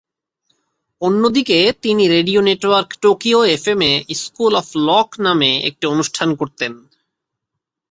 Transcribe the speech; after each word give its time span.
অন্যদিকে 1.01 1.57
তিনি 1.81 2.03
radio 2.07 2.41
network 2.41 2.89
Tokyo 3.01 3.39
FM 3.55 3.81
এ 3.89 3.93
"স্কুল 4.15 4.53
অফ 4.55 4.67
লক" 4.87 5.07
নামে 5.19 5.51
একটি 5.69 5.85
অনুষ্ঠান 5.87 6.29
করতেন। 6.35 6.73